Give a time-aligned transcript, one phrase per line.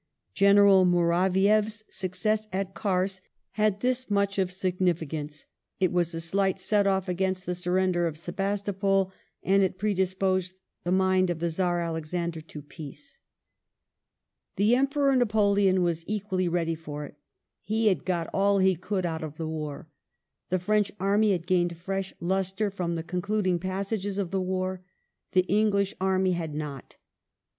[0.33, 5.45] General Mouravieff"s success at Kars had this much of signi ficance;
[5.79, 9.11] it was a slight set off* against the surrender of Sebastopol
[9.43, 13.19] and it predisposed the mind of the Czar Alexander to peace.
[14.57, 17.15] 248 WAR AND PEACE [1855 The Emperor Napoleon was equally ready for it
[17.61, 19.87] He had got all he could out of the war;
[20.49, 24.81] the French army had gained fresh lustre from the concluding passages of the war;
[25.33, 26.95] the English army had not.